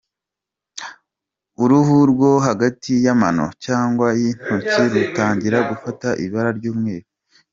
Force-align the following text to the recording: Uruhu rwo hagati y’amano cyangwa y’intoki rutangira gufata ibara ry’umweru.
Uruhu 1.63 1.95
rwo 2.11 2.31
hagati 2.47 2.91
y’amano 3.05 3.45
cyangwa 3.65 4.07
y’intoki 4.19 4.81
rutangira 4.93 5.57
gufata 5.69 6.07
ibara 6.25 6.51
ry’umweru. 6.59 7.07